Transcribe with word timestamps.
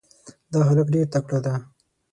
دا 0.51 0.59
هلک 0.69 0.87
ډېر 0.93 1.07
تکړه 1.13 1.39
ده. 1.45 1.53